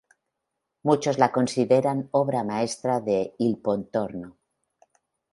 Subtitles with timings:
[0.89, 3.19] Muchos la consideran obra maestra de
[3.49, 4.31] il Pontormo.